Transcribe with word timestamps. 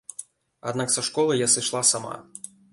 Аднак 0.71 0.95
са 0.95 1.05
школы 1.09 1.37
я 1.45 1.53
сышла 1.57 1.85
сама. 1.93 2.19